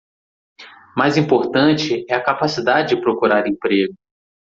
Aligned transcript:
Mais 0.97 1.15
importante 1.23 2.03
é 2.09 2.15
a 2.15 2.23
capacidade 2.23 2.95
de 2.95 2.99
procurar 3.03 3.45
emprego 3.47 3.93